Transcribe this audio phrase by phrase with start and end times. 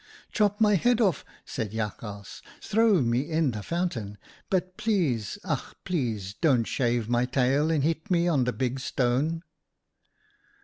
[0.29, 4.17] "■ Chop my head off,' said Jakhals;* throw me in the fountain,
[4.49, 5.75] but please, ach!
[5.85, 9.43] please don't shave my tail and hit me on the big stone.'